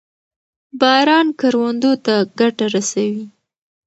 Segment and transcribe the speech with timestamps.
[0.79, 3.23] باران کروندو ته ګټه رسوي.